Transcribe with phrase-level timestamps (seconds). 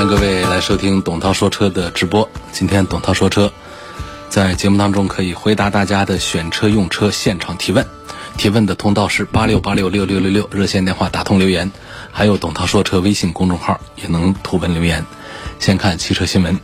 [0.00, 2.26] 欢迎各位来收听董涛说车的直播。
[2.52, 3.52] 今天董涛说车
[4.30, 7.86] 在节目当中可以回答大家的选车用车现场提问，
[8.38, 11.70] 提问的通道是八六八六六六六六热线电话打通留言，
[12.10, 15.04] 还有董涛说车微信公众号也能图文留言。
[15.58, 16.58] 先看汽车新闻，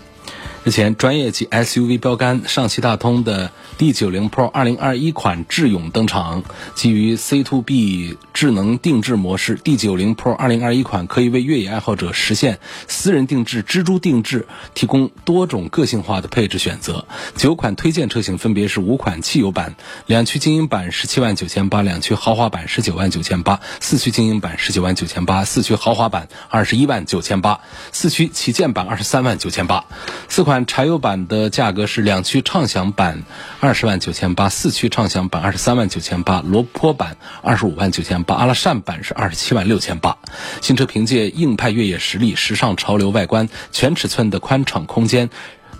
[0.64, 3.50] 日前专业级 SUV 标杆上汽大通的。
[3.78, 17.06] D90 Pro 2021款智勇登场，基于 C to B 智能定制模式，D90 Pro 2021款可以为越野爱好者实现私人定制、蜘蛛定制提供多种个性化的配置选择。
[17.34, 29.86] 九款推荐车型分别是五款汽油版，两驱精英版十七万九千八，两驱豪华版十九万九千八，四驱精英版十九万九千八，四驱豪华版二十一万九千八，四驱旗舰版二十三万九千八。
[30.28, 33.22] 四款柴油版的价格是两驱畅享版。
[33.60, 40.18] 二十万九千八，四驱畅享版二十三万九千八，罗坡版二十五万九千八，阿拉善版是二十七万六千八。
[40.60, 45.30] 新车凭借硬派越野实力、时尚潮流外观、全尺寸的宽敞空间、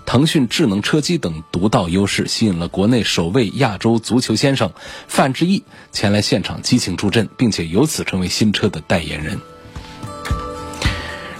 [0.05, 4.71] 腾讯智能车机等独到优势，吸引了国内首位亚洲足球先生
[5.07, 9.39] 范志毅前来现场激情助阵，并且由此成为新车的代言人。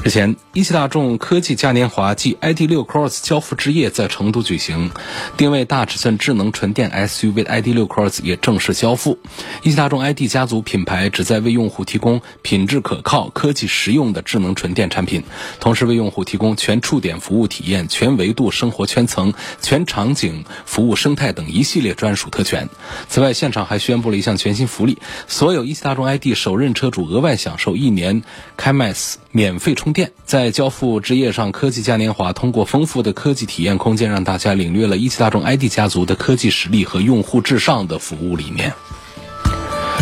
[0.08, 4.90] 日前，一汽大众科技嘉年华暨 ID.6 Cross 交付之夜在成都举行，
[5.36, 9.20] 定位大尺寸智能纯电 SUV 的 ID.6 Cross 也正式交付。
[9.64, 15.24] 一汽大众 ID 家族品牌旨在为用户提供品质可靠、科技实用的智能纯电产品，
[15.60, 22.70] 同时为用户提供全触点服务体验、全维度生活圈层、全场景服务生态等一系列专属特权。
[23.10, 28.24] 此外，现场还宣布了一项全新福利：所有一汽大众 ID 首任车主额外享受一年
[28.56, 29.92] 开麦斯免费充
[30.26, 38.74] 在交付之夜上，科技嘉年华通过丰富的科技体验空间，让大家领略了一汽大众 ID 家族的科技实力和用户至上的服务理念。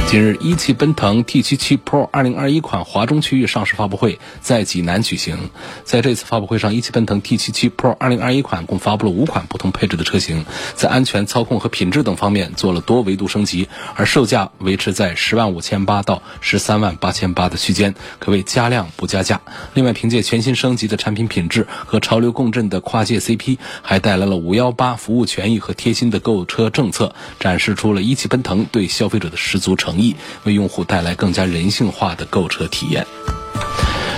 [0.08, 5.50] 近日，一汽奔腾 T77 Pro 2021款华中区域上市发布会在济南举行。
[5.84, 10.46] 在这次发布会上，一汽奔腾 T77 Pro 2021款共发布了五款不同配置的车型，
[10.76, 19.42] 在安全、操控和品质等方面做了多维度升级，而售价维持在十万五千八到十三万八千八的区间，可谓加量不加价。
[19.74, 29.95] 另外，凭借全新升级的产品品质和潮流共振的跨界 CP，还带来了五幺八服务权益和贴心的购车政策，展示出了一汽奔腾对消费者的十足诚。
[30.00, 33.06] 意为用户带来更加人性化的购车体验。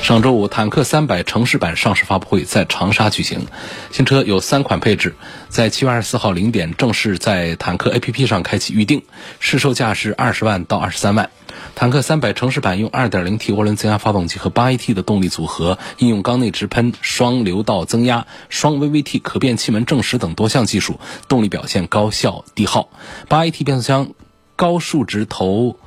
[0.04, 3.46] 上周五，坦克三百城市版上市发布会在长沙举行。
[3.92, 5.16] 新车有三款配置，
[5.50, 9.02] 在七月二十四号零点正式在坦克 APP 上开启预定，
[9.40, 11.30] 市售价是二十万到二十三万。
[11.76, 22.88] 坦克三百城市版用二点零 T 涡轮增压发动机和八 AT 的动力组合，应用缸内直喷、双流道增压、双 VVT 可变气门正时等多项技术，动力表现高效低耗。
[23.28, 24.12] 八 AT 变速箱。
[24.58, 25.78] 高数值头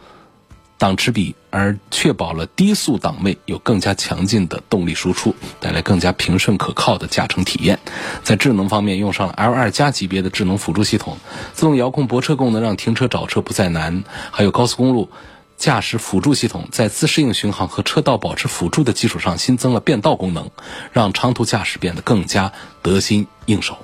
[0.79, 7.79] 档齿比，而确保了低速档位有更加强劲的动力输出，带来更加平顺可靠的驾乘体验。
[8.23, 11.19] 在智能方面，用上了 L2 加级别的智能辅助系统，
[11.53, 14.05] 自动遥控泊车功能让停车找车不再难。
[14.31, 15.11] 还有高速公路
[15.59, 20.51] 驾驶辅助系统，在自适应巡航和车道保持辅助的基础上，新增了变道功能，
[20.93, 23.77] 让长途驾驶变得更加得心应手。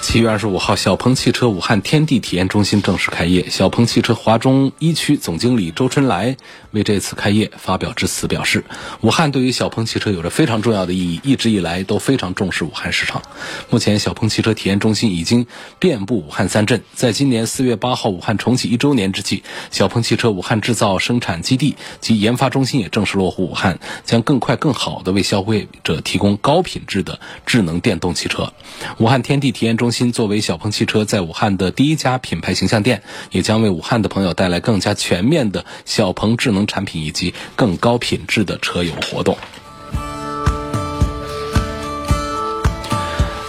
[0.00, 3.50] 七月二十五号，小鹏汽车武汉天地体验中心正式开业。
[3.50, 6.36] 小鹏汽车华中一区总经理周春来
[6.70, 8.64] 为这次开业发表致辞，表示：
[9.02, 13.22] 武汉对于小鹏汽车有着非常重要的意义，一直以来都非常重视武汉市场。
[13.68, 15.46] 目前，小鹏汽车体验中心已经
[15.78, 16.82] 遍布武汉三镇。
[16.94, 28.52] 在今年四月八号武汉重启一周年之际，小鹏汽车武汉制造生产基地及研发中心也正式落户武汉，将更快更好的为消费者提供高品质的智能电动汽车。
[28.98, 29.99] 武汉天地体验中心。
[30.12, 39.36] 作为小鹏汽车在武汉的第一家品牌形象店，也将为武汉的朋友带来更加全面的小鹏智能产品以及更高品质的车友活动。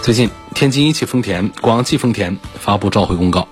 [0.02, 3.48] 最近，天津一汽丰田、广汽丰田发布召回公告。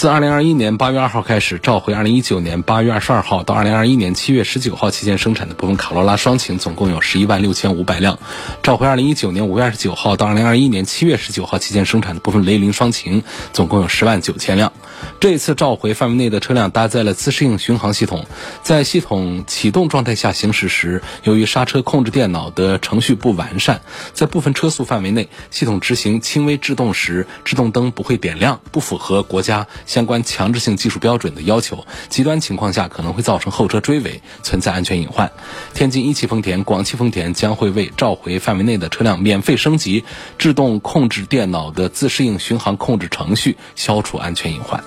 [0.00, 8.16] 自2021年8月2号开始，召回2019年8月22号到2021年7月19号期间生产的部分卡罗拉双擎，总共有11万6500辆；
[8.62, 14.72] 召回2019年5月29号到2021年7月19号期间生产的部分雷凌双擎，总共有10万9000辆。
[15.18, 18.24] 这一次召回范围内的车辆搭载了自适应巡航系统，
[18.62, 23.82] 在系统启动状态下行驶时，由于刹车控制电脑的程序不完善，
[24.14, 35.32] 在部分车速范围内，系统执行轻微制动时，制动灯不会点亮，不符合国家相关强制性技术标准的要求，极端情况下可能会造成后车追尾，存在安全隐患。
[35.74, 40.04] 天津一汽丰田、广汽丰田将会为召回范围内的车辆免费升级
[40.38, 44.80] 制动控制电脑的自适应巡航控制程序，消除安全隐患。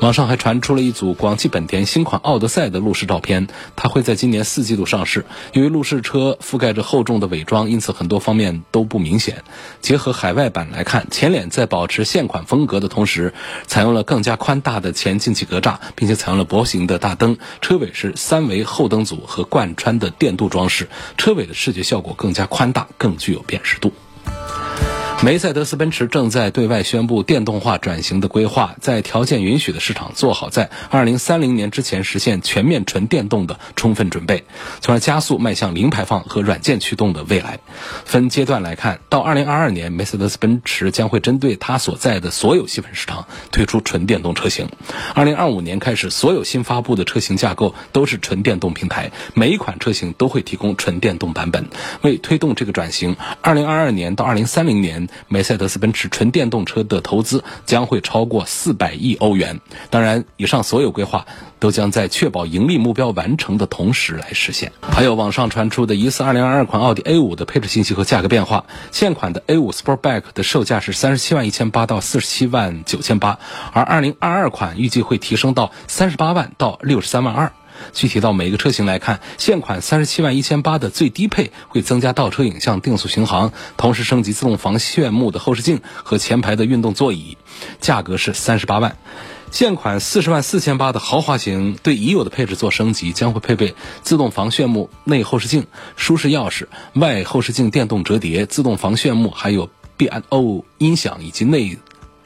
[0.00, 5.26] 网上还传出了一组广汽本田新款奥德赛的路试照片，它会在今年四季度上市。
[5.52, 9.42] 由于路试车覆盖着厚重的伪装，因此很多方面都不明显。
[9.80, 13.34] 结合海外版来看，前脸在保持现款风格的同时，
[13.66, 17.36] 采用了更加宽大的前进气格栅，并且采用了薄型的大灯。
[17.60, 23.92] 车尾是三维后灯组和贯穿的电镀装饰，车尾的视觉效果更加宽大，更具有辨识度。
[25.24, 34.44] 梅赛德斯奔驰正在对外宣布电动化转型的规划，在条件允许的市场做好在二零三零年之前实现全面纯电动的充分准备，
[34.80, 37.58] 从而加速迈向零排放和软件驱动的未来。
[38.04, 44.68] 分阶段来看，到二零二二年，梅赛德斯奔驰将会针对它所在的所有细分市场推出纯电动车型。
[45.16, 51.66] 二零二五年开始，所有新发布的车型架构都是纯电动平台，每一款车型都会提供纯电动版本。
[52.02, 55.07] 为推动这个转型，二零二二年到二零三零年。
[55.28, 59.60] 梅赛德斯奔驰纯电动车的投资将会超过四百亿欧元。
[59.90, 61.26] 当然，以上所有规划
[61.58, 64.72] 都将在确保盈利目标完成的同时来实现。
[64.82, 68.64] 还有网上传出的疑似2022款奥迪 A5 的配置信息和价格变化。
[68.90, 73.38] 现款的 A5 Sportback 的售价是三十七万一千八到四十七万九千八，
[73.72, 77.52] 而2022款预计会提升到三十八万到六十三万二。
[77.92, 87.36] 具体到每个车型来看，现款三十七万一千八的最低配会增加倒车影像、定速巡航，同时升级自动防眩目的后视镜和前排的运动座椅，
[87.80, 88.96] 价格是三十八万。
[89.50, 95.66] 现款四十万四千八的豪华型对已有的配置做升级，将会配备自动防眩目内后视镜、
[95.96, 101.78] 舒适钥匙、外后视镜电动折叠、自动防眩目，还有 B&O 音响以及内。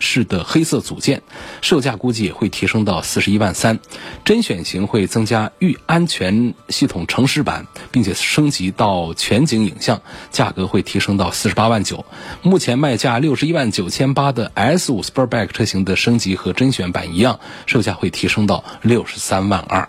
[0.03, 1.23] 式的黑色组件，
[1.63, 3.79] 售价估计也会提升到四十一万三。
[4.25, 12.05] 甄选型会增加预安全系统城市版，并且升级到全景影像，价格会提升到四十八万九。
[12.43, 19.89] 目前卖价六十一万九千八的 S 五 Sportback 车型的升级和甄选版一样，售价会提升到六十三万二。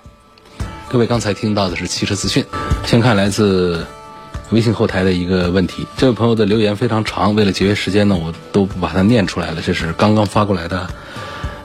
[0.89, 2.45] 各位刚才听到的是汽车资讯，
[2.85, 3.83] 先看来自。
[4.53, 9.61] 微信后台的一个问题，这位朋友的留言非常长，为了节约时间呢，我都不把它念出来了。
[9.61, 10.87] 这是刚刚发过来的，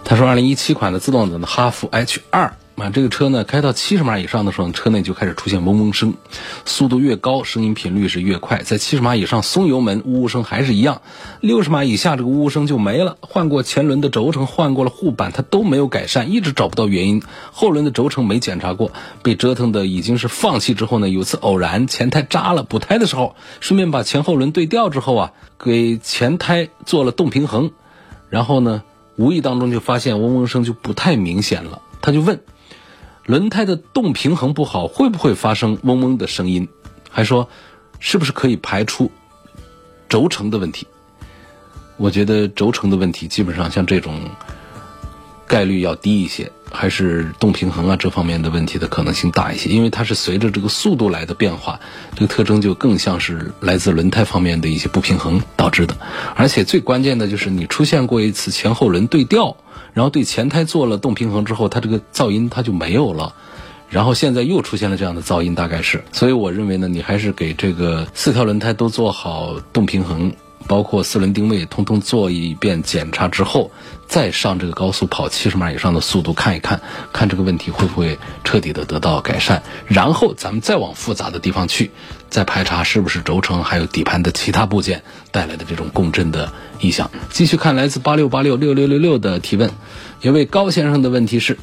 [0.05, 2.52] 他说，二零一七款的自动挡的哈弗 H 二。
[2.78, 6.14] 啊，这个车呢，开到七十码以上的时候，车内就开始出现嗡嗡声，
[6.64, 8.62] 速度越高，声音频率是越快。
[8.62, 11.00] 在七十码以上松油门，呜呜声还是一样；
[11.40, 13.16] 六十码以下，这个呜呜声就没了。
[13.20, 17.20] 换过前轮的轴承，换过了护板，它都没有改善，一直找不到原因。
[17.50, 18.92] 后轮的轴承没检查过，
[19.24, 27.72] 被折腾的已经是放弃之后呢，有次偶然前胎扎了，补胎的时候，顺便把前后轮对调之后啊，给前胎做了动平衡，
[28.31, 28.84] 然后呢，
[29.16, 32.40] 无意当中就发现嗡嗡声就不太明显了，他就问。
[33.28, 36.66] 轮胎的动平衡不好，会不会发生嗡嗡的声音？
[37.10, 37.46] 还说，
[38.00, 39.12] 是不是可以排除
[40.08, 40.86] 轴承的问题？
[41.98, 44.19] 我觉得轴承的问题基本上像这种
[45.46, 51.78] 概率要低一些，还是动平衡啊这方面的问题的可能性大一些，因为它是随着这个速度来的变化，
[52.14, 55.94] 这个特征就更像是来自轮胎方面的一些不平衡导致的。
[56.34, 59.55] 而且最关键的就是你出现过一次前后轮对调。
[59.98, 63.34] 然后对前胎做了动平衡之后，它这个噪音它就没有了，
[63.90, 70.32] 然后现在又出现了这样的噪音，大概是，所以我认为呢，你还是给这个四条轮胎都做好动平衡，
[70.69, 73.72] 包括四轮定位，通通做一遍检查之后，
[74.06, 76.81] 再上这个高速跑七十码以上的速度看一看，
[77.13, 81.91] 看这个问题会不会彻底的得到改善，然后咱们再往复杂的地方去，
[82.29, 86.53] 再排查是不是轴承还有底盘的其他部件带来的这种共振的。
[86.81, 87.10] 异响。
[87.31, 89.72] 继续看来自八六八六六六六六的提问，
[90.22, 91.58] 一位高先生的问题是：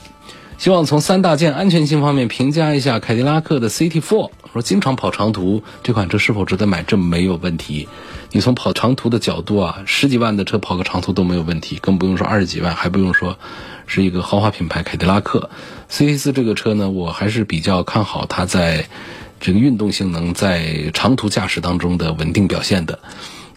[0.58, 4.32] 希望从三大件安全性方面评价一下凯迪拉克的 CT4。
[4.54, 6.82] 说经常跑长途，这款车是否值得买？
[6.84, 7.90] 这没有问题。
[8.32, 13.38] 你从跑长途的角度啊，十几万的车跑个长途都没有问题，更不用说二十几万，还不用说
[13.86, 15.50] 是一个豪华品牌凯迪拉克
[15.92, 18.88] CT4 这个车呢，我还是比较看好它在
[19.42, 22.98] 这个运动性能在长途驾驶当中的稳定表现的。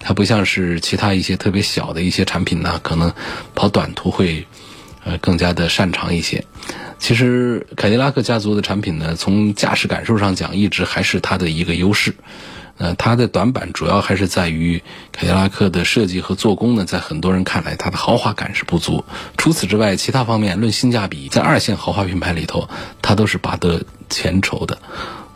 [0.00, 3.12] 它不像是其他一些特别小的一些产品呢，可能
[3.54, 4.46] 跑短途会
[5.04, 6.44] 呃更加的擅长一些。
[6.98, 12.14] 其实凯迪拉克家族的产品呢，从驾驶感受上讲，一直还是它的一个优势。
[12.76, 19.04] 呃，它的短板主要还是在于凯迪拉克的设计和做工呢，在很多人看来，它的豪华感是不足。
[19.36, 22.68] 除此之外，其他方面论性价比，在二线豪华品牌里头，
[23.02, 24.78] 它都是拔得前筹的，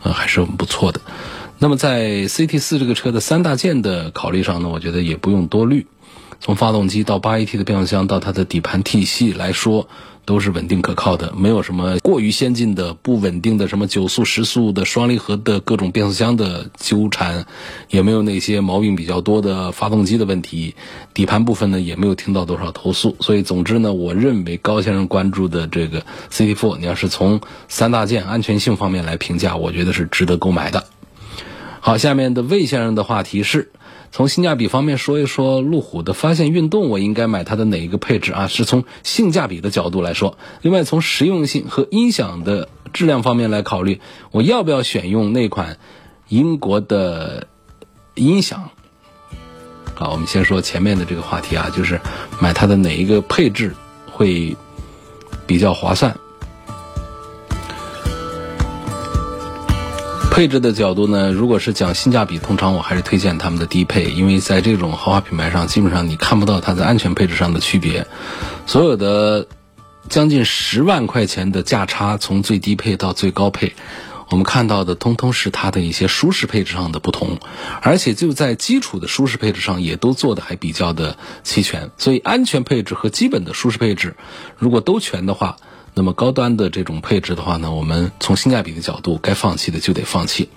[0.03, 1.01] 呃，还是很不错的。
[1.59, 5.87] 那么在 CT 四这个车的三大件的考虑上呢，我觉得也不用多虑。
[6.39, 9.87] 从发动机到八 AT 的变速箱到它的底盘体系来说，
[10.25, 17.45] 都是稳定可靠的，没有什么过于先进的不稳定的什么九速、十速的双离合的各种变速箱的纠缠，
[17.89, 20.75] 也没有那些毛病比较多的发动机的问题。
[21.13, 23.15] 底盘部分呢，也没有听到多少投诉。
[23.19, 30.85] 所以，总之呢，我认为高先生关注的这个 CT4，你要是从三大件安全性方面来评价，我觉得是值得购买的。
[31.81, 33.71] 好，下面的魏先生的话题是。
[34.13, 38.45] 从性价比方面说一说，路虎的发现运动，我应该买它的哪一个配置啊？
[38.45, 40.37] 是从性价比的角度来说。
[40.61, 45.79] 另外，从实用性和音响的质量方面来考虑，我要不要选用那款
[46.27, 47.47] 英国的
[48.13, 48.69] 音响？
[49.95, 51.99] 好，我们先说前面的这个话题啊，就是
[52.39, 53.75] 买它的哪一个配置
[54.11, 54.55] 会
[55.47, 56.15] 比较划算。
[60.33, 68.07] 配置的角度呢，如果是讲性价比，通常我还是推荐他们的低配，因为在这种豪华品牌上，基本上你看不到它在安全配置上的区别。
[68.65, 69.45] 所有的
[70.09, 73.75] 将近十万块钱的价差，从最低配到最高配，
[74.31, 77.37] 我们看到的通通是它的一些舒适配置上的不同，
[77.83, 81.91] 而且就在基础的舒适配置上，也都做的还比较的齐全。
[81.99, 84.15] 所以安全配置和基本的舒适配置，
[84.57, 85.57] 如果都全的话。
[85.95, 90.49] 那么高端的这种配置的话呢，我们从性价比的角度，该放弃的就得放弃。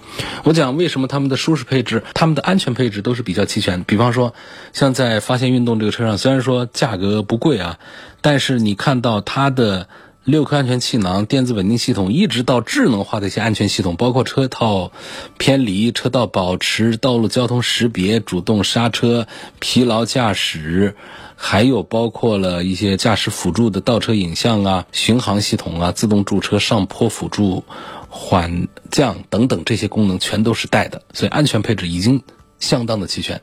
[0.44, 3.84] 我讲为什么他们的舒适配置、他们的安全配置都是比较齐全。
[3.84, 4.34] 比方说，
[4.72, 7.78] 像在发现运动这个车上，虽然说价格不贵啊，
[8.20, 9.88] 但是你看到它的
[10.26, 14.90] 六颗安全气囊、电子稳定系统，一直到智能化的一些安全系统，包括车套
[15.38, 19.28] 偏离、车道保持、道路交通识别、主动刹车、
[19.60, 20.96] 疲劳驾驶。
[21.38, 27.62] 还有包括了一些驾驶辅助的倒车影像啊、巡航系统啊、自动驻车、上坡辅助、
[28.08, 32.22] 缓降等等这些功能全都是带的，所以安全配置已经
[32.58, 33.40] 相当的齐全。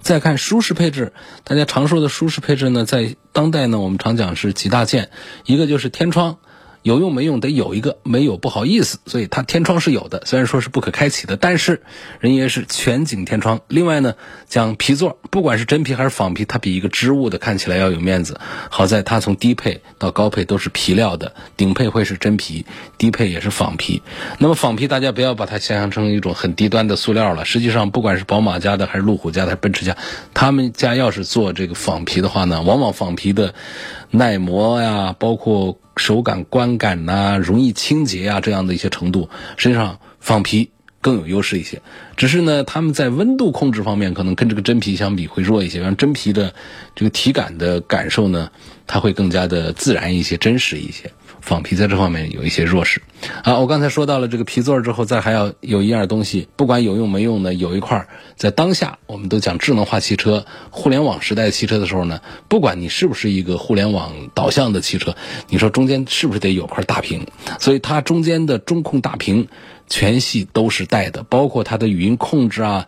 [0.00, 1.12] 再看舒适配置，
[1.44, 5.10] 大家常说的舒适配置呢，在当代呢，我们常讲是几大件，
[5.46, 6.38] 一个就是天窗。
[6.84, 11.80] 有用没用得有一个，没有不好意思，所以它天窗是有的，虽然说是不可开启的，但是
[12.20, 13.62] 人家是全景天窗。
[13.68, 18.38] 另外呢，讲皮座，不管是真皮还是仿皮，它比一个织物的看起来要有面子。
[18.68, 22.66] 好在它从低配到高配都是皮料的，顶配会是真皮，
[22.98, 24.02] 低配也是仿皮。
[24.38, 29.96] 那么仿皮大家不要把它想象成一种很低端的塑料了，实际上不管是宝马家的还是路虎家的还是奔驰家，
[30.34, 33.54] 他们家要是做这个仿皮的话呢，往往仿皮的
[34.10, 35.78] 耐磨呀，包括。
[35.96, 40.70] 手感、观感呐，容易清洁啊，这样的一些程度，实际上仿皮
[41.00, 41.80] 更有优势一些。
[42.16, 45.82] 只是呢，他们在温度控制方面，可能跟这个真皮相比会弱一些。
[45.82, 46.54] 像真皮的
[46.94, 48.50] 这个体感的感受呢，
[48.86, 51.10] 它会更加的自然一些、真实一些。
[51.44, 53.02] 仿皮在这方面有一些弱势。
[53.42, 65.14] 啊，我刚才说到了这个皮座之后，再还要有一样东西，不管有用没用呢，有一块在当下我们都讲智能化汽车、互联网时代汽车的时候呢，不管你是不是一个互联网导向的汽车，
[65.50, 67.26] 你说中间是不是得有块大屏？
[67.60, 69.46] 所以它中间的中控大屏
[69.86, 72.86] 全系都是带的，包括它的语音控制啊，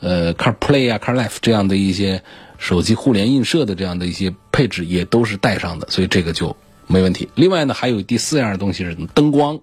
[0.00, 2.22] 呃，CarPlay 啊，CarLife 这样的一些
[2.58, 6.54] 手机互联映射的这样的一些配置也都是带上的，所以这个就。
[6.86, 7.28] 没问题。
[7.34, 9.58] 另外呢，还有第四样东西是灯光。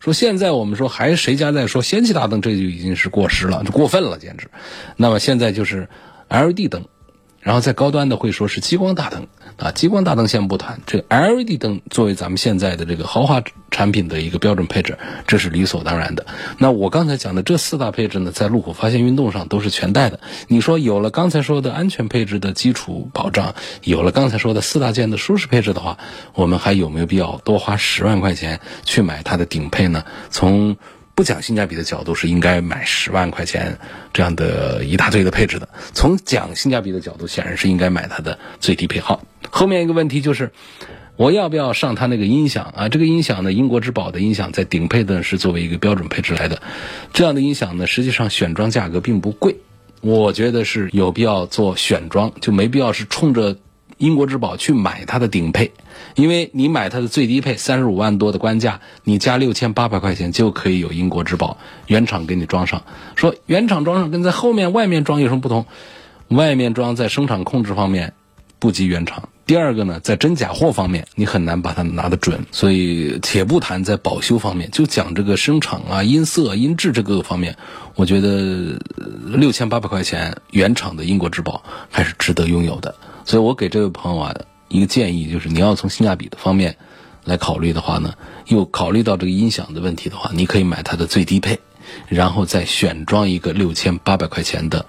[0.00, 4.48] 说现在我们说还谁家在说氙气大灯，这就已经是过时了，就过分了，简直。
[4.96, 5.88] 那么现在就是
[6.28, 6.84] LED 灯。
[7.48, 9.26] 然后在高端的会说是激光大灯
[9.56, 16.26] 啊，激光大灯先不谈，这个 LED 灯作为咱们现在的这个豪华产品的一个标准配置，这是理所当然的。
[16.58, 20.20] 那我刚才讲的这四大配置呢，在路虎发现运动上都是全带的。
[20.46, 25.96] 你说有了刚才说的安全配置的基础保障，有了刚才说的四大件的舒适配置的话，
[26.34, 30.04] 我们还有没有必要多花十万块钱去买它的顶配呢？
[30.28, 30.76] 从
[31.18, 33.76] 不讲性价比的角度是应该买十万块钱
[34.12, 35.68] 这样的一大堆的配置的。
[35.92, 39.00] 从讲性价比的角度，显然是应该买它的最低配。
[39.00, 39.20] 号，
[39.50, 40.52] 后面一个问题就是，
[41.16, 42.88] 我要不要上它那个音响啊？
[42.88, 46.62] 这个音响呢，英国之宝的音响在顶配的是作为一个标准配置来的。
[47.12, 49.56] 这样的音响呢，实际上选装价格并不贵，
[50.00, 53.56] 我觉得是有必要做选装，就没必要是冲着。
[53.98, 55.72] 英国之宝去买它的顶配，
[56.14, 62.84] 因为你买它的最低配三十五万多的官价，你加六千八百块钱就可以有英国之宝原厂给你装上。
[63.16, 65.66] 说原厂装上跟在后面外面装有什么不同？
[66.28, 68.12] 外面装在生产控制方面
[68.58, 72.44] 不及原厂，第二个呢，在真假货方面，你很难把它拿得准。
[72.52, 77.56] 所以，且不谈在保修方面，就讲这个声场啊、音色、音质这个方面，
[77.94, 78.78] 我觉得
[79.24, 82.94] 六千八百块钱原厂的英国之宝还是值得拥有的。
[83.28, 84.34] 所以我给这位朋友啊
[84.68, 86.76] 一个建议，就是你要从性价比的方面
[87.24, 88.14] 来考虑的话呢，
[88.46, 91.60] 又考虑到这个音响的问题的话，你可以买它的最低配，
[92.08, 94.86] 然后再选装一个六千八百块钱的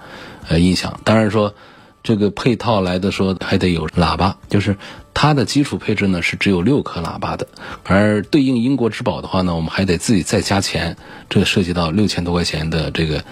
[0.47, 1.01] 呃音响。
[1.03, 1.53] 当然说。
[2.01, 4.77] 这个配套来的说还得有喇叭，就是
[5.13, 7.49] 它的基础配置呢是只有六颗喇叭的，
[7.83, 10.95] 而对应英国之宝的话呢，我们还得自己再加钱，
[11.29, 13.25] 这涉及到六千多块钱的这个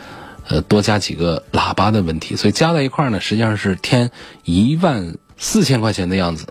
[0.47, 4.11] 呃多加几个喇叭的问题，所以加在一块呢，实际上是添
[4.43, 6.47] 一万四千块钱的样子，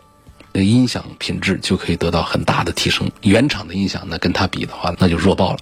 [0.53, 3.11] 音响品质就可以得到很大的提升。
[3.23, 5.59] 原厂的音响呢跟它比的话，那就弱爆了。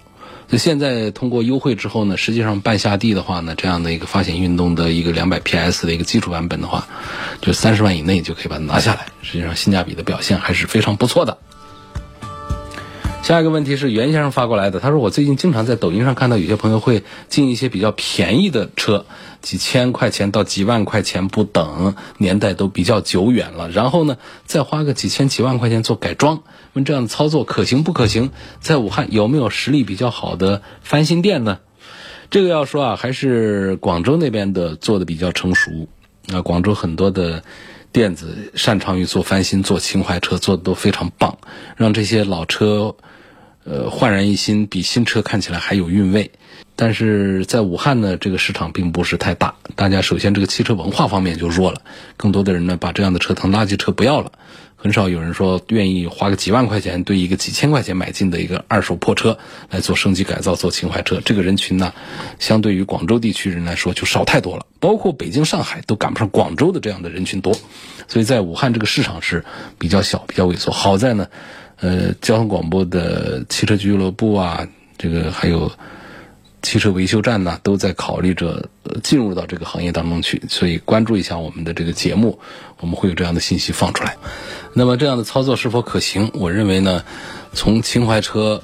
[0.47, 6.87] 就现在通过优惠之后呢，实际上半下地的话呢，这样的一个发显运动的一个两百 PS 的一个基础版本的话，
[7.41, 9.07] 就三十万以内就可以把它拿下来。
[9.23, 11.39] 实际上性价比的表现还是非常不错的。
[13.25, 19.07] 下一个问题是袁先生发过来的，他说我最近经常在抖音上看到有些朋友会进一些比较便宜的车，
[19.41, 26.43] 几千块钱到几万块钱不等，年代都比较久远了，然后呢再花个几千几万块钱做改装。
[26.75, 28.31] 问这样的操作可行不可行？
[28.61, 31.61] 在武汉有没有实力比较好的翻新店呢？
[32.29, 35.89] 这个要说啊，还是广州那边的做的比较成熟。
[36.31, 37.43] 啊，广州很多的
[37.91, 41.39] 店子擅长于做翻新、做情怀车，做的都非常棒，
[41.75, 42.95] 让这些老车
[43.65, 46.31] 呃焕然一新，比新车看起来还有韵味。
[46.77, 51.83] 但是在武汉呢，这个市场并不是太大，大家首先这个汽车文化方面就弱了，
[52.17, 54.33] 更多的人呢把这样的车当垃圾车不要了。
[54.77, 59.39] 很少有人说愿意花个几万块钱对一个几千块钱买进的一个二手破车
[59.71, 61.23] 来做升级改造、做情怀车。
[61.25, 61.95] 这个人群呢，
[62.39, 64.67] 相对于广州地区人来说就少太多了。
[64.81, 67.57] 包括北京、上海都赶不上广州的这样的人群多，
[68.09, 69.47] 所以在武汉这个市场是
[69.79, 70.71] 比较小、比较萎缩。
[70.71, 71.29] 好在呢，
[71.85, 75.71] 呃，交通广播的汽车俱乐部啊，这个还有。
[76.63, 78.71] 汽车维修站呢，都在考虑着
[79.03, 82.39] 进入到这个行业当中去，所以关注一下我们的这个节目，
[82.81, 84.17] 我们会有这样的信息放出来。
[84.73, 86.31] 那么这样的操作是否可行？
[86.33, 87.05] 我认为呢，
[87.53, 88.63] 从情怀车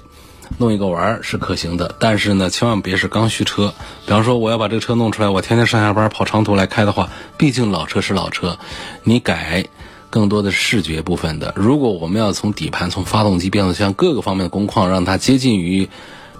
[0.57, 3.75] 弄一个玩儿是可行的，但是呢，千万别是刚需车。
[4.07, 8.59] 比方说，我要把这个车弄出来，我天天上下班跑长途来开的话，毕竟老车是老车，
[9.05, 9.67] 你改
[10.11, 11.55] 更多的视觉部分的。
[11.57, 15.89] 如果我们要从底盘、从发动机、变速箱各个方面的工况让它接近于。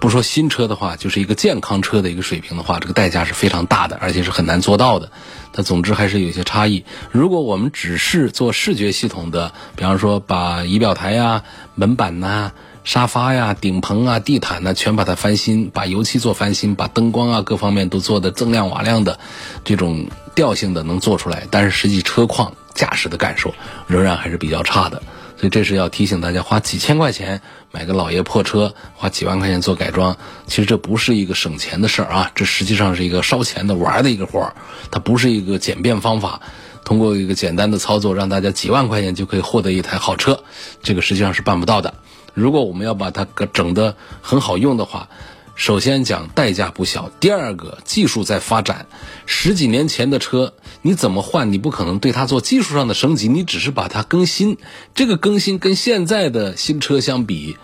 [0.01, 5.11] 不说新车的话，就是一个健康车的一个水平的话，这个代价是非常大的，而且是很难做到的。
[5.53, 6.85] 它总之还是有些差异。
[7.11, 11.43] 如果我们只是做视觉系统的，比方说把仪表台呀、
[11.75, 12.51] 门板呐、
[12.83, 19.19] 沙发呀、顶棚啊、地毯呐，全把它翻新，把油漆做翻新，把灯光啊各方面都做的锃亮瓦亮的，
[19.63, 23.53] 这种调性的能做出来，但是实际车况、驾驶的感受
[23.87, 25.01] 仍然还是比较差的。
[25.37, 34.53] 所以这是要提醒大家，花几千块钱买个老爷破车，花几万块钱做改装，其实这不是一个省钱的事儿啊，这实际上是一个烧钱的玩的一个活儿，
[34.91, 36.41] 它不是一个简便方法，
[36.85, 40.43] 通过一个简单的操作让大家几万块钱就可以获得一台好车，
[40.83, 41.95] 这个实际上是办不到的。
[42.35, 45.09] 如果我们要把它整得很好用的话，
[45.55, 48.87] 首先讲代价不小，第二个技术在发展，
[49.25, 51.51] 十几年前的车你怎么换？
[51.53, 54.57] 你不可能对它做技术上的升级，你只是把它更新。
[54.95, 57.57] 这个更新跟现在的新车相比，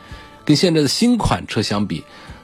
[0.46, 2.04] 跟现在的新款车相比，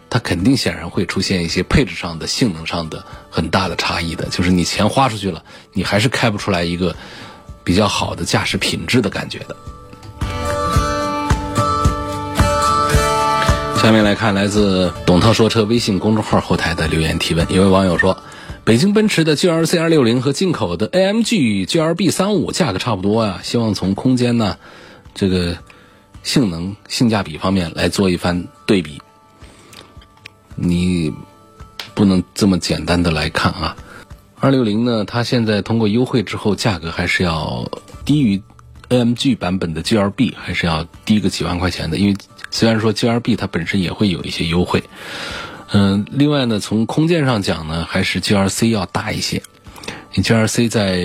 [0.10, 4.26] 它肯定显然会出现一些配置上的、性能上的很大的差异的。
[4.30, 6.96] 就是你钱花出去了，你还是开不出来一个
[7.64, 9.56] 比较好的驾驶品质的感觉的。
[13.84, 17.46] 下面来看来自董涛说车微信公众号后台的留言提问。
[17.52, 18.18] 一位网友说
[18.64, 24.56] ：“北京奔驰的 GLC 260和进口的 AMG GLB 35价格差不多啊，希望从空间呢、
[25.14, 25.58] 这个
[26.24, 29.02] 性能、性价比方面来做一番对比。
[30.56, 31.14] 你
[31.94, 33.76] 不能这么简单的来看啊。
[34.40, 37.70] 260呢，它现在通过优惠之后，价格还是要
[38.06, 38.42] 低于
[38.88, 42.16] AMG 版本的 GLB，还是要低个几万块钱的，因为。”
[42.54, 44.84] 虽然说 G R B 它本身也会有一些优惠，
[45.72, 49.42] 嗯，另外呢，从空间上讲呢，还是 G R C 要大一些。
[50.12, 51.04] G R C 在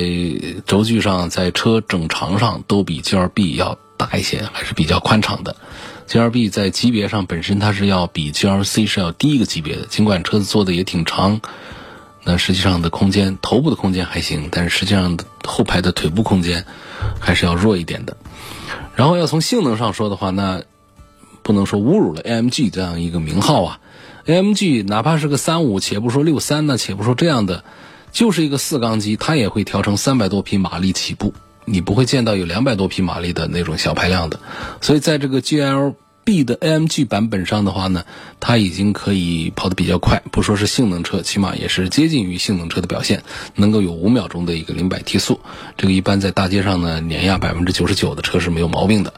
[0.66, 5.56] 轴距上，在车整长上都比 G R B 要大一些，还是比较宽敞的。
[6.06, 11.40] G R B 在级别上本身它是要比 G R C 是要低一个级别的，尽管车子做的也挺长，
[12.24, 16.66] 那实际上的空间，头部的空间还行，但是实际上后排的腿部空间
[17.18, 18.14] 还是要弱一点的。
[18.94, 20.60] 然后要从性能上说的话，那
[21.48, 23.80] 不能说侮辱了 AMG 这样一个名号啊
[24.26, 27.64] ，AMG 哪怕是个三五，且不说六三呢，且不说这样的，
[28.12, 31.32] 就是一个四缸机，它也会调成三百多匹马力起步，
[31.64, 34.38] 你不会见到有两百多匹马力的那种小排量的。
[34.82, 35.94] 所以在这个 GL。
[36.28, 38.04] B 的 AMG 版本上的话呢，
[38.38, 43.22] 它已经可以跑得比较快，不说是性能车，起码也是接近于性能车的表现，
[43.54, 45.40] 能够有五秒钟的一个零百提速，
[45.78, 49.14] 这个一般在大街上呢碾压百分之九十九的车是没有毛病的。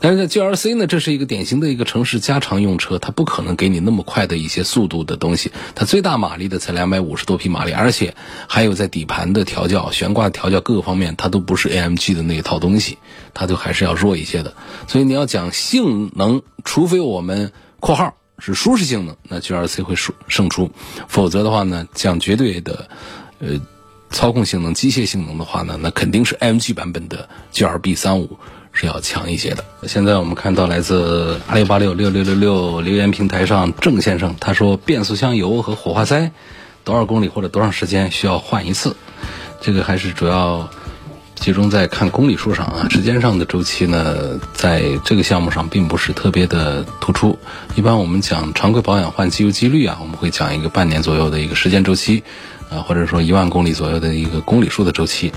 [0.00, 5.50] 但是在 GLC 呢，这是一个典型的一个城市加长用车，它不可能给你那么快的一些速度的东西。
[5.74, 8.14] 它最大马力的才两百五十多匹马力，而且
[8.48, 12.98] 还有在底盘的调教、悬挂调教各个方面，它都不是 AMG 的那一套东西，
[13.34, 14.54] 它就还是要弱一些的。
[14.86, 20.70] 所以你要讲性能，除非我们（括号是舒适性能），那 GLC 会胜胜出；
[21.08, 22.88] 否则的话呢，讲绝对的，
[23.40, 23.60] 呃，
[24.10, 28.38] 操控性能、机械性能的话呢，那肯定是 AMG 版本的 GLB 三五。
[28.72, 29.64] 是要强一些的。
[29.86, 36.30] 现在我们看到来自二六八六六六六六留言平台上郑先生，他说变速箱油和火花塞
[36.84, 38.96] 多少公里或者多长时间需要换一次？
[39.60, 40.68] 这个还是主要
[41.34, 47.38] 集中在看公里数上啊，时间上的周期呢，在这个项目上并不是特别的突出。
[47.74, 52.22] 一般我们讲常规保养换机油机滤啊，我们会讲一个半年左右的一个时间周期
[52.70, 55.32] 啊，或者说一万公里左右的一个公里数的周期，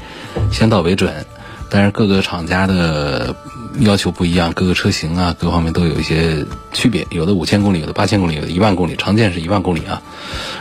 [0.51, 1.25] 先到为准。
[1.73, 3.33] 但是各个厂家的
[3.79, 7.07] 要求不一样，各个车型啊，各方面都有一些区别。
[7.09, 10.01] 有的五千公里，有的八千公里，有的一万公里，常见是一万公里啊。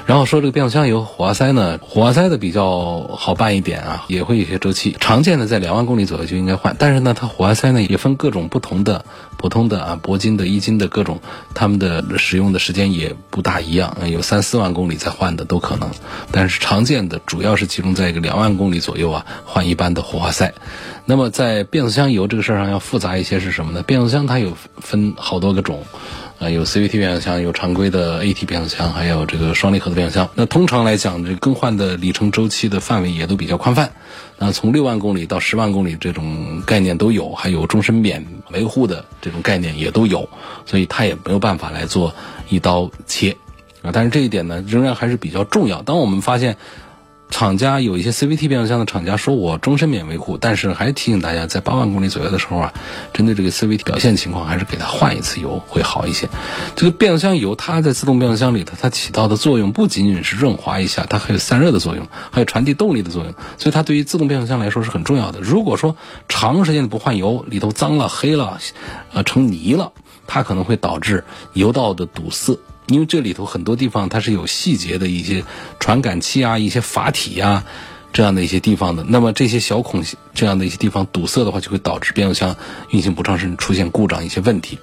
[0.06, 6.76] 然后说这个变速箱油、火花塞呢，火花塞的比较好办一点啊，也会有些周期，常见的在两万公里左右就应该换。
[6.78, 9.04] 但是呢，它火花塞呢也分各种不同的、
[9.40, 11.18] 普通的啊、铂金的、一金的各种，
[11.54, 15.90] 他们的使用的时间也不大一样，有三四万公里才换的都可能。
[16.30, 20.52] 但是常见的主要是集中在一个两万公里左右啊，换一般的火花塞。
[21.06, 23.82] 那么在变速箱油这个事儿上要复杂一些是什么呢？
[23.82, 25.84] 变速箱它有分好多个种，
[26.40, 30.26] 啊，有 CVT 变速箱，有常规的 AT 变速箱，还有这个双离合的变速箱。
[30.34, 33.92] 那通常来讲，这更换的里程周期的范围也都比较宽泛，
[34.38, 40.26] 那从六万公里到十万公里这种概念都有，还有终身免维护的这种概念也都有，
[40.64, 42.14] 所以它也没有办法来做
[42.48, 43.36] 一刀切
[43.82, 43.90] 啊。
[43.92, 45.82] 但是这一点呢，仍然还是比较重要。
[45.82, 46.56] 当我们发现。
[47.30, 52.74] 厂家有一些 CVT 变速箱的厂家说我终身免维护，但是还提醒大家，在八万公里左右的时候啊，
[53.14, 56.28] 针对这个 CVT 表现情况，还是给它换一次油会好一些。
[56.76, 65.40] 这个变速箱油它在自动变速箱里头，它起到的作用不仅仅是润滑一下，它还有散热的作用，还有传递动力的作用，所以它对于自动变速箱来说是很重要的。
[65.40, 65.96] 如果说
[66.28, 68.58] 长时间的不换油，里头脏了、黑了，
[69.12, 69.92] 呃，成泥了，
[70.26, 72.58] 它可能会导致油道的堵塞。
[72.90, 75.44] 因为这里头很多地方它是有细节的一些
[75.78, 77.64] 传感器啊、一些阀体呀
[78.12, 80.02] 这样的一些地方的，那么这些小孔
[80.34, 82.56] 这样的一些地方堵塞的话，就会导致变速箱
[82.90, 84.80] 运行不畅，甚至出现故障一些问题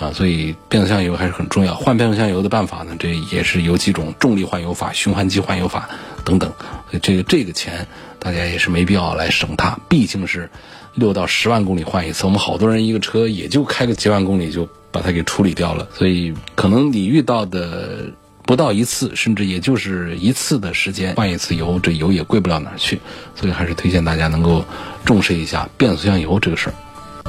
[0.00, 0.12] 啊。
[0.12, 1.74] 所以变速箱油还是很重要。
[1.76, 5.88] 换变速箱油的办法呢，这也是有几种：重力换油法、循环机换油法
[6.24, 6.52] 等等。
[7.00, 7.86] 这个这个钱
[8.18, 10.50] 大家也是没必要来省它，毕竟是
[10.94, 14.68] 六到十万公里换一次，我们好多人一个车也就开个几万公里就。
[14.92, 18.10] 把它给处理掉了，所以可能你遇到的
[18.44, 22.98] 不到一次，甚至也就是一次的时间换一次油，这油也贵不了哪儿去，
[23.36, 24.64] 所以还是推荐大家能够
[25.04, 26.74] 重视一下变速箱油这个事儿。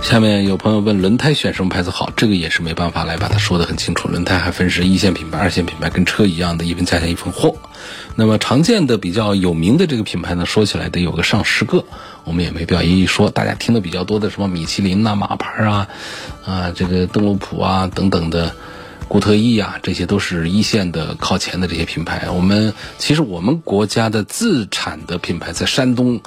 [0.02, 4.10] 下面有朋友问轮胎选什么牌子好，这个也是没办法来把它说的很清楚。
[4.10, 7.56] 轮胎还分是一线品牌、二线品牌，跟车一样的一分价钱一分货。
[8.16, 11.86] 那么常见的比较有名的这个品牌呢，说起来得有个上十个，
[12.26, 13.30] 我们也没必要一一说。
[13.30, 15.88] 大家听的比较多的什么米其林呐、马牌啊、
[16.46, 18.54] 啊这个邓禄普啊等等的，
[19.08, 22.30] 固特异啊，这些都是一线的靠前的这些品牌。
[22.32, 26.22] 我们其实我们国家的自产的品牌在山东。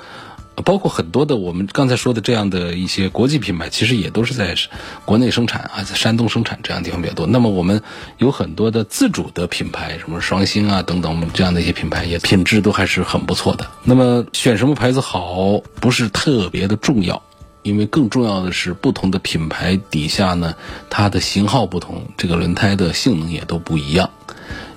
[0.63, 4.55] 包括很多的我们刚才说的这样的一些国际品牌，其实也都是在
[5.05, 7.27] 国内生产啊，在山东生产这样的地方比较多。
[7.27, 7.83] 那么我们
[8.19, 13.67] 有很多的自主的品牌，什么双星啊等等这样的一些品牌，也品质都还是很不错的。
[13.83, 17.21] 那么选什么牌子好，不是特别的重要，
[17.63, 20.55] 因为更重要的是不同的品牌底下呢，
[20.89, 24.09] 它的型号不同，这个轮胎的性能也都不一样。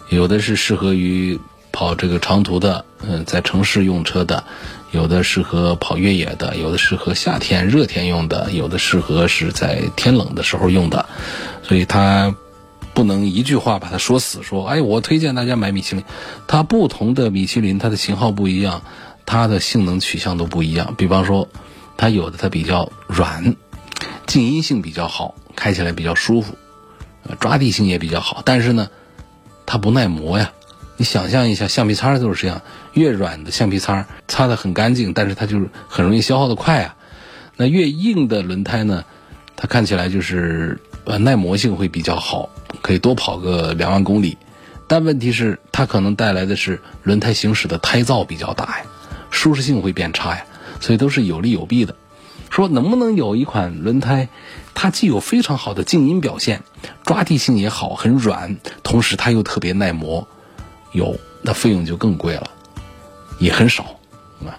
[0.10, 1.40] 有的是适合于
[1.72, 4.44] 跑这个长途的，嗯，在城市用车的。
[4.92, 11.06] 有的适合跑越野的，有的适合夏天热天用的，有的适合是在天冷的时候用的，
[11.62, 12.34] 所以它
[12.94, 14.42] 不能一句话把它说死。
[14.44, 16.04] 说，哎，我推荐大家买米其林，
[16.48, 18.82] 它不同的米其林，它的型号不一样，
[19.26, 20.96] 它的性能取向都不一样。
[20.98, 21.50] 比方说，
[21.98, 23.56] 它有的它比较软，
[24.26, 26.56] 静音性比较好，开起来比较舒服，
[27.40, 28.90] 抓地性也比较好，但是呢，
[29.66, 30.52] 它不耐磨呀。
[30.98, 32.62] 你想象一下，橡皮擦都是这样，
[32.94, 36.96] 越软的橡皮擦擦得很干净，但是它就是很容易消耗的快啊。
[37.56, 39.06] 那越硬的轮胎呢，
[39.56, 42.50] 它看起来就是呃耐磨性会比较好，
[42.82, 44.38] 可以多跑个两万公里。
[44.88, 48.86] 但问题是，它可能带来的是轮胎行驶的胎噪比较大呀，
[49.30, 50.46] 舒适性会变差呀。
[50.80, 51.96] 所以都是有利有弊的。
[52.50, 54.30] 说能不能有一款轮胎，
[54.74, 56.64] 它既有非常好的静音表现，
[57.04, 60.28] 抓地性也好，很软，同时它又特别耐磨，
[60.98, 62.50] 有，那费用就更贵了，
[63.38, 64.00] 也很少，
[64.44, 64.58] 啊。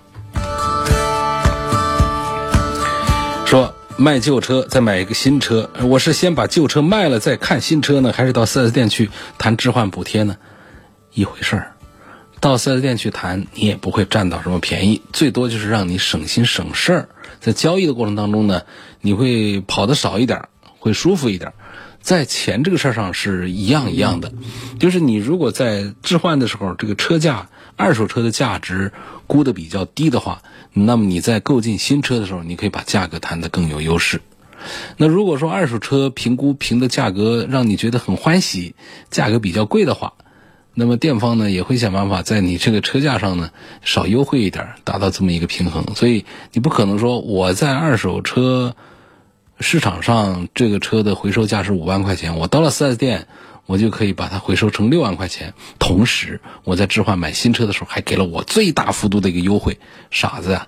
[3.45, 10.37] 说卖旧车再买一个新车，我是先把旧车卖了再看新车呢，还是到 4S 店去谈置换补贴呢？
[11.13, 11.73] 一回事儿。
[12.39, 17.09] 到 4S 店去谈，你也不会占到什么便宜，最多就是让你省心省事儿。
[17.41, 18.63] 在交易的过程当中呢，
[19.01, 20.49] 你会跑得少一点，
[20.79, 21.53] 会舒服一点。
[22.09, 24.33] 在钱这个事儿上是一样一样的，
[24.79, 28.93] 就是你如果在置换的时候，这个车价二手车的价值
[29.27, 30.41] 估的比较低的话，
[30.73, 34.23] 那么你在购进新车的时候，你可以把价格谈得更有优势。
[34.97, 38.75] 那如果说二手车评估评的价格让你觉得很欢喜，
[39.11, 40.15] 价格比较贵的话。
[40.73, 43.51] 那么店方呢也会想办法在你这个车价上呢
[43.83, 45.85] 少优惠一点，达到这么一个平衡。
[45.95, 48.75] 所以你不可能说我在二手车
[49.61, 53.27] 市场上这个车的回收价是五万块钱，我到了 4S 店
[53.67, 59.79] 我就可以把它回收成六万块钱，同时我在置换买新车的时候还给了我最大幅度的一个优惠，
[60.11, 60.67] 傻子呀，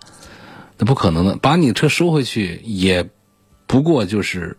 [0.79, 3.09] 那不可能的，把你车收回去也
[3.66, 4.57] 不过就是。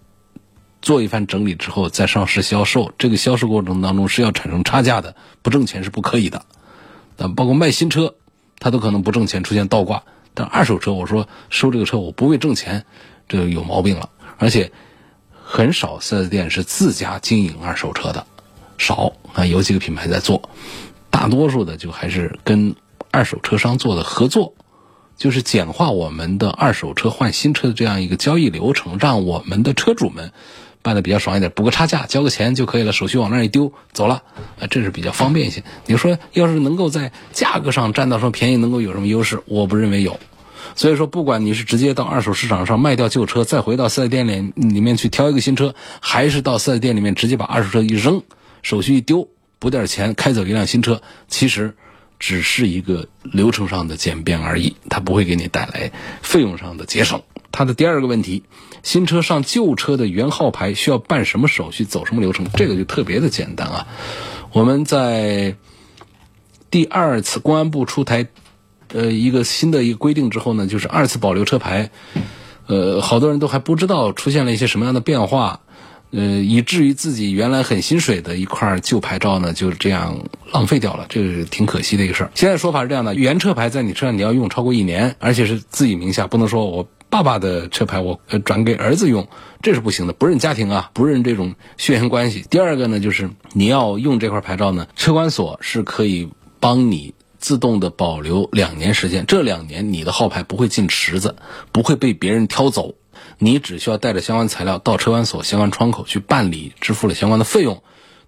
[0.84, 6.44] 做一番整理之后再上市销售，这个销售过程当中是要产生差价的，不挣钱是不可以的。
[7.18, 8.16] 但包括卖新车，
[8.58, 10.02] 它都可能不挣钱，出现倒挂。
[10.34, 12.86] 但二手车，我说收这个车我不为挣钱，
[13.28, 14.10] 这有毛病了。
[14.42, 14.72] 而且
[15.32, 18.26] 很少四 S 店是自家经营二手车的，
[18.80, 20.50] 少啊，有几个品牌在做，
[21.12, 22.76] 大多数的就还是跟
[23.12, 24.56] 二手车商做的合作。
[25.18, 30.32] 就是简化我们的二手车换新车的这样一个交易流程，让我们的车主们
[30.82, 34.24] 办的比较爽一点，补个差价，交个钱就可以了，手续往那一丢，走了，
[34.60, 35.64] 啊，这是比较方便一些。
[35.86, 39.40] 你说要是能够在价格上占到什么便宜，能够有什么优势？
[39.46, 40.20] 我不认为有。
[40.76, 48.22] 所以说，不管你是直接到二手市场上卖掉旧车，再回到四 S 店里里面去挑一个新车，还是到四 S 店里面直接把二手车一扔，
[48.62, 49.28] 手续一丢，
[49.60, 51.76] 补点钱开走一辆新车，其实。
[52.24, 57.20] 只是一个流程上的简便而已，它不会给你带来费用上的节省。
[57.52, 58.44] 它的第二个问题，
[58.84, 62.46] 新车上旧车的原号牌需要办什么手续，走什么流程？
[62.54, 63.88] 这个就特别的简单啊。
[64.52, 65.56] 我们在
[66.70, 68.28] 第二次公安部出台
[68.94, 71.90] 呃一个新的一个规定之后呢，就是二次保留车牌，
[72.68, 75.62] 呃，好多人都还不知道出现了一些什么样的变化。
[76.14, 82.32] 呃，以至于自己原来很心水的一块旧牌照呢，就这样浪费掉了，这是挺可惜的一个事儿。
[82.36, 89.26] 现在说法是这样的：原车牌在你车上你要用超过一年，而且是自己名下，不能说我爸爸的车牌我转给儿子用，
[89.62, 92.44] 这是不行的，不认家庭啊，不认这种血缘关系。
[92.50, 96.28] 第二个呢，就是你要用这块牌照呢，车管所是可以
[96.60, 101.36] 帮你自动的保留两年时间，这两年你的号牌不会进池子，
[101.74, 102.96] 不会被别人挑走。
[103.38, 107.82] 你只需要带着相关材料到车管所相关窗口去办理，支付了相关的费用，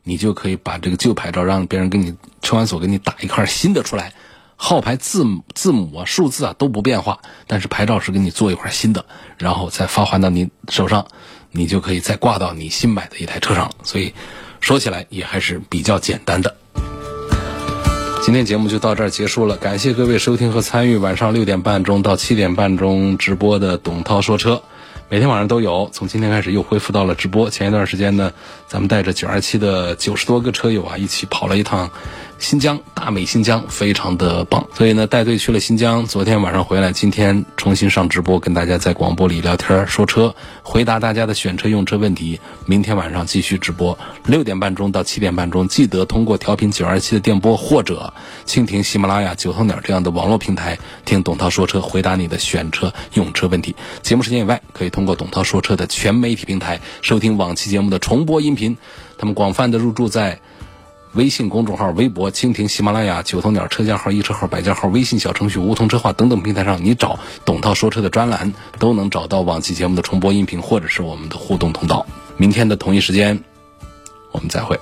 [0.03, 4.13] 你就可以把这个旧牌照让别人给你车管所给你打一块新的出来，
[4.55, 9.05] 号牌字母字母啊数字啊都不变化，但是牌照是给你做一块新的，
[9.37, 11.05] 然后再发还到你手上，
[11.51, 13.75] 你就可以再挂到你新买的一台车上了。
[13.83, 14.13] 所以
[14.59, 16.57] 说起来也还是比较简单的。
[18.25, 24.63] 今天节目就到这儿结束了，感谢各位收听和参与晚上六点半钟到七点半钟直播的董涛说车。
[25.09, 27.49] 每天晚上都有，从今天开始又恢复到了直播。
[27.49, 28.31] 前一段时间呢，
[28.65, 31.91] 咱们带着九二七的九十多个车友啊，一起跑了一趟。
[32.43, 36.05] 新疆大美新疆非常的棒，所以呢带队去了新疆。
[36.05, 42.41] 昨天晚上回来，今天重新上直播，跟大家在广播里聊天说车，回答大家的选车用车问题。
[42.65, 48.13] 明天晚上继续直播，六点半钟到七点半钟，记得通过调频九二七的电波或者
[48.45, 53.73] 蜻蜓、喜马拉雅、九头鸟这样的网络平台听董涛说车，回答你的选车用车问题。
[54.01, 58.75] 节目时间以外，可以通过董涛说车的全媒体平台收听往期节目的重播音频。
[59.17, 60.41] 他们广泛的入驻在。
[61.13, 72.05] 微信公众号、微博、蜻蜓、喜马拉雅、九头鸟车架号、一车号、百家号、微信小程序、梧桐车话等等平台上，你找董涛说车的专栏，都能找到往期节目的重播音频或者是我们的互动通道。
[72.35, 73.43] 明天的同一时间，
[74.31, 74.79] 我们再会。